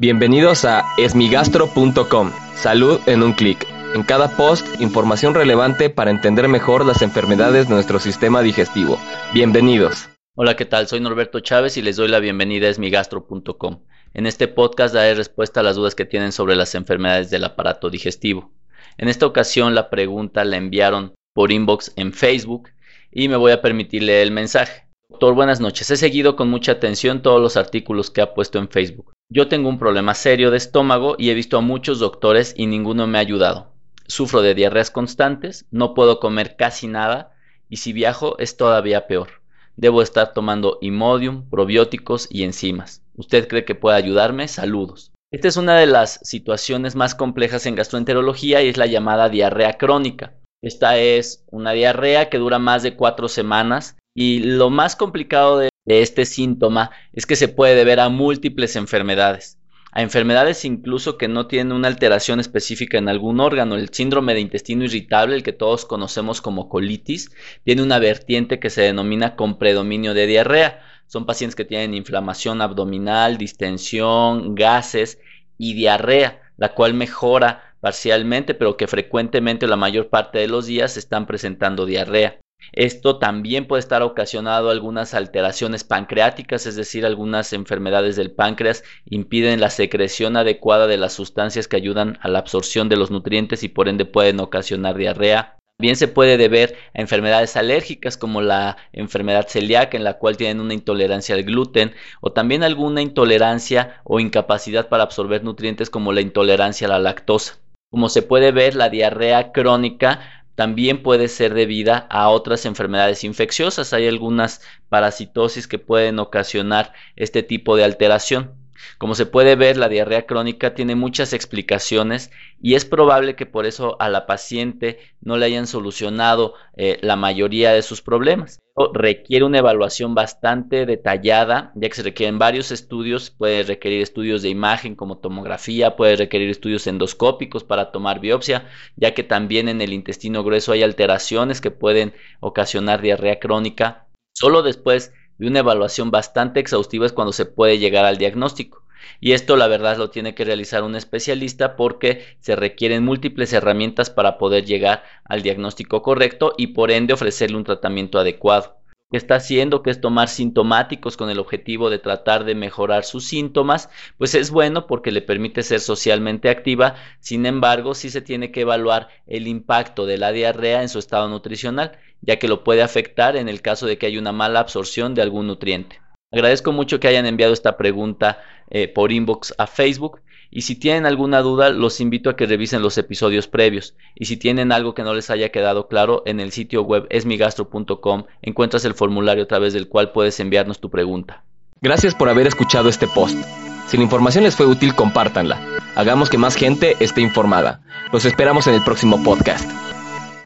Bienvenidos 0.00 0.64
a 0.64 0.86
esmigastro.com. 0.96 2.32
Salud 2.54 3.00
en 3.04 3.22
un 3.22 3.34
clic. 3.34 3.66
En 3.94 4.02
cada 4.02 4.34
post, 4.34 4.66
información 4.80 5.34
relevante 5.34 5.90
para 5.90 6.10
entender 6.10 6.48
mejor 6.48 6.86
las 6.86 7.02
enfermedades 7.02 7.68
de 7.68 7.74
nuestro 7.74 7.98
sistema 7.98 8.40
digestivo. 8.40 8.98
Bienvenidos. 9.34 10.08
Hola, 10.36 10.56
¿qué 10.56 10.64
tal? 10.64 10.88
Soy 10.88 11.00
Norberto 11.00 11.40
Chávez 11.40 11.76
y 11.76 11.82
les 11.82 11.96
doy 11.96 12.08
la 12.08 12.18
bienvenida 12.18 12.66
a 12.66 12.70
esmigastro.com. 12.70 13.82
En 14.14 14.24
este 14.24 14.48
podcast 14.48 14.94
daré 14.94 15.14
respuesta 15.14 15.60
a 15.60 15.62
las 15.62 15.76
dudas 15.76 15.94
que 15.94 16.06
tienen 16.06 16.32
sobre 16.32 16.56
las 16.56 16.74
enfermedades 16.74 17.28
del 17.28 17.44
aparato 17.44 17.90
digestivo. 17.90 18.54
En 18.96 19.08
esta 19.10 19.26
ocasión 19.26 19.74
la 19.74 19.90
pregunta 19.90 20.46
la 20.46 20.56
enviaron 20.56 21.12
por 21.34 21.52
inbox 21.52 21.92
en 21.96 22.14
Facebook 22.14 22.70
y 23.12 23.28
me 23.28 23.36
voy 23.36 23.52
a 23.52 23.60
permitir 23.60 24.04
leer 24.04 24.22
el 24.22 24.32
mensaje. 24.32 24.86
Doctor, 25.10 25.34
buenas 25.34 25.60
noches. 25.60 25.90
He 25.90 25.98
seguido 25.98 26.36
con 26.36 26.48
mucha 26.48 26.72
atención 26.72 27.20
todos 27.20 27.42
los 27.42 27.58
artículos 27.58 28.10
que 28.10 28.22
ha 28.22 28.32
puesto 28.32 28.58
en 28.58 28.70
Facebook. 28.70 29.12
Yo 29.32 29.46
tengo 29.46 29.68
un 29.68 29.78
problema 29.78 30.14
serio 30.14 30.50
de 30.50 30.56
estómago 30.56 31.14
y 31.16 31.30
he 31.30 31.34
visto 31.34 31.56
a 31.56 31.60
muchos 31.60 32.00
doctores 32.00 32.52
y 32.56 32.66
ninguno 32.66 33.06
me 33.06 33.18
ha 33.18 33.20
ayudado. 33.20 33.68
Sufro 34.08 34.42
de 34.42 34.56
diarreas 34.56 34.90
constantes, 34.90 35.66
no 35.70 35.94
puedo 35.94 36.18
comer 36.18 36.56
casi 36.56 36.88
nada 36.88 37.32
y 37.68 37.76
si 37.76 37.92
viajo 37.92 38.36
es 38.40 38.56
todavía 38.56 39.06
peor. 39.06 39.28
Debo 39.76 40.02
estar 40.02 40.32
tomando 40.32 40.78
Imodium, 40.80 41.48
probióticos 41.48 42.26
y 42.28 42.42
enzimas. 42.42 43.04
¿Usted 43.14 43.46
cree 43.46 43.64
que 43.64 43.76
puede 43.76 43.96
ayudarme? 43.96 44.48
Saludos. 44.48 45.12
Esta 45.30 45.46
es 45.46 45.56
una 45.56 45.76
de 45.76 45.86
las 45.86 46.18
situaciones 46.24 46.96
más 46.96 47.14
complejas 47.14 47.66
en 47.66 47.76
gastroenterología 47.76 48.62
y 48.62 48.68
es 48.68 48.78
la 48.78 48.86
llamada 48.86 49.28
diarrea 49.28 49.78
crónica. 49.78 50.34
Esta 50.60 50.98
es 50.98 51.44
una 51.52 51.70
diarrea 51.70 52.30
que 52.30 52.38
dura 52.38 52.58
más 52.58 52.82
de 52.82 52.96
cuatro 52.96 53.28
semanas 53.28 53.96
y 54.12 54.40
lo 54.40 54.70
más 54.70 54.96
complicado 54.96 55.58
de, 55.58 55.69
este 55.86 56.24
síntoma 56.24 56.90
es 57.12 57.26
que 57.26 57.36
se 57.36 57.48
puede 57.48 57.74
deber 57.74 58.00
a 58.00 58.08
múltiples 58.08 58.76
enfermedades 58.76 59.60
a 59.92 60.02
enfermedades 60.02 60.64
incluso 60.64 61.18
que 61.18 61.28
no 61.28 61.46
tienen 61.46 61.72
una 61.72 61.88
alteración 61.88 62.38
específica 62.38 62.98
en 62.98 63.08
algún 63.08 63.40
órgano. 63.40 63.74
El 63.74 63.92
síndrome 63.92 64.34
de 64.34 64.40
intestino 64.40 64.84
irritable, 64.84 65.34
el 65.34 65.42
que 65.42 65.52
todos 65.52 65.84
conocemos 65.84 66.40
como 66.40 66.68
colitis, 66.68 67.32
tiene 67.64 67.82
una 67.82 67.98
vertiente 67.98 68.60
que 68.60 68.70
se 68.70 68.82
denomina 68.82 69.34
con 69.34 69.58
predominio 69.58 70.14
de 70.14 70.26
diarrea. 70.26 70.82
Son 71.06 71.26
pacientes 71.26 71.56
que 71.56 71.64
tienen 71.64 71.94
inflamación 71.94 72.62
abdominal, 72.62 73.36
distensión, 73.36 74.54
gases 74.54 75.18
y 75.58 75.74
diarrea, 75.74 76.40
la 76.56 76.74
cual 76.74 76.94
mejora 76.94 77.74
parcialmente, 77.80 78.54
pero 78.54 78.76
que 78.76 78.86
frecuentemente 78.86 79.66
la 79.66 79.76
mayor 79.76 80.08
parte 80.08 80.38
de 80.38 80.46
los 80.46 80.66
días 80.66 80.96
están 80.96 81.26
presentando 81.26 81.84
diarrea. 81.84 82.38
Esto 82.72 83.18
también 83.18 83.66
puede 83.66 83.80
estar 83.80 84.02
ocasionado 84.02 84.70
algunas 84.70 85.14
alteraciones 85.14 85.84
pancreáticas, 85.84 86.66
es 86.66 86.76
decir, 86.76 87.04
algunas 87.04 87.52
enfermedades 87.52 88.16
del 88.16 88.30
páncreas 88.30 88.84
impiden 89.06 89.60
la 89.60 89.70
secreción 89.70 90.36
adecuada 90.36 90.86
de 90.86 90.96
las 90.96 91.12
sustancias 91.12 91.68
que 91.68 91.76
ayudan 91.76 92.18
a 92.22 92.28
la 92.28 92.38
absorción 92.38 92.88
de 92.88 92.96
los 92.96 93.10
nutrientes 93.10 93.62
y 93.62 93.68
por 93.68 93.88
ende 93.88 94.04
pueden 94.04 94.40
ocasionar 94.40 94.96
diarrea. 94.96 95.56
También 95.80 95.96
se 95.96 96.08
puede 96.08 96.36
deber 96.36 96.76
a 96.94 97.00
enfermedades 97.00 97.56
alérgicas 97.56 98.18
como 98.18 98.42
la 98.42 98.76
enfermedad 98.92 99.48
celíaca 99.48 99.96
en 99.96 100.04
la 100.04 100.18
cual 100.18 100.36
tienen 100.36 100.60
una 100.60 100.74
intolerancia 100.74 101.34
al 101.34 101.42
gluten 101.42 101.94
o 102.20 102.32
también 102.32 102.62
alguna 102.62 103.00
intolerancia 103.00 104.02
o 104.04 104.20
incapacidad 104.20 104.90
para 104.90 105.04
absorber 105.04 105.42
nutrientes 105.42 105.88
como 105.88 106.12
la 106.12 106.20
intolerancia 106.20 106.86
a 106.86 106.90
la 106.90 106.98
lactosa. 106.98 107.56
Como 107.90 108.10
se 108.10 108.20
puede 108.20 108.52
ver, 108.52 108.74
la 108.74 108.90
diarrea 108.90 109.52
crónica 109.52 110.39
también 110.60 111.02
puede 111.02 111.28
ser 111.28 111.54
debida 111.54 112.06
a 112.10 112.28
otras 112.28 112.66
enfermedades 112.66 113.24
infecciosas. 113.24 113.94
Hay 113.94 114.06
algunas 114.06 114.60
parasitosis 114.90 115.66
que 115.66 115.78
pueden 115.78 116.18
ocasionar 116.18 116.92
este 117.16 117.42
tipo 117.42 117.76
de 117.76 117.84
alteración. 117.84 118.59
Como 118.98 119.14
se 119.14 119.26
puede 119.26 119.56
ver, 119.56 119.76
la 119.76 119.88
diarrea 119.88 120.26
crónica 120.26 120.74
tiene 120.74 120.94
muchas 120.94 121.32
explicaciones 121.32 122.30
y 122.60 122.74
es 122.74 122.84
probable 122.84 123.36
que 123.36 123.46
por 123.46 123.66
eso 123.66 123.96
a 124.00 124.08
la 124.08 124.26
paciente 124.26 124.98
no 125.20 125.36
le 125.36 125.46
hayan 125.46 125.66
solucionado 125.66 126.54
eh, 126.76 126.98
la 127.00 127.16
mayoría 127.16 127.72
de 127.72 127.82
sus 127.82 128.02
problemas. 128.02 128.58
Requiere 128.94 129.44
una 129.44 129.58
evaluación 129.58 130.14
bastante 130.14 130.86
detallada, 130.86 131.72
ya 131.74 131.88
que 131.88 131.94
se 131.94 132.02
requieren 132.02 132.38
varios 132.38 132.70
estudios, 132.72 133.30
puede 133.30 133.62
requerir 133.62 134.00
estudios 134.00 134.42
de 134.42 134.48
imagen 134.48 134.94
como 134.94 135.18
tomografía, 135.18 135.96
puede 135.96 136.16
requerir 136.16 136.48
estudios 136.48 136.86
endoscópicos 136.86 137.64
para 137.64 137.92
tomar 137.92 138.20
biopsia, 138.20 138.68
ya 138.96 139.12
que 139.12 139.22
también 139.22 139.68
en 139.68 139.80
el 139.80 139.92
intestino 139.92 140.42
grueso 140.44 140.72
hay 140.72 140.82
alteraciones 140.82 141.60
que 141.60 141.70
pueden 141.70 142.14
ocasionar 142.40 143.02
diarrea 143.02 143.38
crónica. 143.38 144.06
Solo 144.32 144.62
después 144.62 145.12
de 145.40 145.46
una 145.48 145.60
evaluación 145.60 146.10
bastante 146.10 146.60
exhaustiva 146.60 147.06
es 147.06 147.14
cuando 147.14 147.32
se 147.32 147.46
puede 147.46 147.78
llegar 147.78 148.04
al 148.04 148.18
diagnóstico. 148.18 148.84
Y 149.20 149.32
esto 149.32 149.56
la 149.56 149.68
verdad 149.68 149.96
lo 149.96 150.10
tiene 150.10 150.34
que 150.34 150.44
realizar 150.44 150.82
un 150.82 150.96
especialista 150.96 151.76
porque 151.76 152.36
se 152.40 152.56
requieren 152.56 153.04
múltiples 153.04 153.52
herramientas 153.54 154.10
para 154.10 154.36
poder 154.36 154.66
llegar 154.66 155.02
al 155.24 155.40
diagnóstico 155.40 156.02
correcto 156.02 156.52
y 156.58 156.68
por 156.68 156.90
ende 156.90 157.14
ofrecerle 157.14 157.56
un 157.56 157.64
tratamiento 157.64 158.18
adecuado 158.18 158.79
que 159.10 159.16
está 159.16 159.36
haciendo, 159.36 159.82
que 159.82 159.90
es 159.90 160.00
tomar 160.00 160.28
sintomáticos 160.28 161.16
con 161.16 161.30
el 161.30 161.40
objetivo 161.40 161.90
de 161.90 161.98
tratar 161.98 162.44
de 162.44 162.54
mejorar 162.54 163.04
sus 163.04 163.26
síntomas, 163.26 163.90
pues 164.18 164.34
es 164.34 164.50
bueno 164.50 164.86
porque 164.86 165.10
le 165.10 165.20
permite 165.20 165.62
ser 165.62 165.80
socialmente 165.80 166.48
activa, 166.48 166.94
sin 167.18 167.44
embargo, 167.44 167.94
sí 167.94 168.10
se 168.10 168.22
tiene 168.22 168.52
que 168.52 168.60
evaluar 168.60 169.08
el 169.26 169.48
impacto 169.48 170.06
de 170.06 170.18
la 170.18 170.30
diarrea 170.30 170.82
en 170.82 170.88
su 170.88 171.00
estado 171.00 171.28
nutricional, 171.28 171.98
ya 172.22 172.38
que 172.38 172.48
lo 172.48 172.62
puede 172.62 172.82
afectar 172.82 173.36
en 173.36 173.48
el 173.48 173.62
caso 173.62 173.86
de 173.86 173.98
que 173.98 174.06
haya 174.06 174.20
una 174.20 174.32
mala 174.32 174.60
absorción 174.60 175.14
de 175.14 175.22
algún 175.22 175.48
nutriente. 175.48 176.00
Agradezco 176.32 176.70
mucho 176.70 177.00
que 177.00 177.08
hayan 177.08 177.26
enviado 177.26 177.52
esta 177.52 177.76
pregunta 177.76 178.40
eh, 178.70 178.86
por 178.86 179.10
inbox 179.10 179.52
a 179.58 179.66
Facebook 179.66 180.20
y 180.50 180.62
si 180.62 180.74
tienen 180.74 181.06
alguna 181.06 181.42
duda, 181.42 181.70
los 181.70 182.00
invito 182.00 182.28
a 182.28 182.36
que 182.36 182.46
revisen 182.46 182.82
los 182.82 182.98
episodios 182.98 183.46
previos. 183.46 183.94
Y 184.14 184.24
si 184.24 184.36
tienen 184.36 184.72
algo 184.72 184.94
que 184.94 185.02
no 185.02 185.14
les 185.14 185.30
haya 185.30 185.50
quedado 185.50 185.86
claro, 185.86 186.22
en 186.26 186.40
el 186.40 186.50
sitio 186.50 186.82
web 186.82 187.06
esmigastro.com 187.10 188.24
encuentras 188.42 188.84
el 188.84 188.94
formulario 188.94 189.44
a 189.44 189.48
través 189.48 189.72
del 189.72 189.88
cual 189.88 190.10
puedes 190.10 190.40
enviarnos 190.40 190.80
tu 190.80 190.90
pregunta. 190.90 191.44
Gracias 191.80 192.14
por 192.14 192.28
haber 192.28 192.46
escuchado 192.46 192.88
este 192.88 193.06
post. 193.06 193.38
Si 193.86 193.96
la 193.96 194.02
información 194.02 194.44
les 194.44 194.56
fue 194.56 194.66
útil, 194.66 194.94
compártanla. 194.94 195.60
Hagamos 195.94 196.30
que 196.30 196.38
más 196.38 196.54
gente 196.54 196.96
esté 197.00 197.20
informada. 197.20 197.80
Los 198.12 198.24
esperamos 198.24 198.66
en 198.66 198.74
el 198.74 198.82
próximo 198.82 199.22
podcast. 199.22 199.89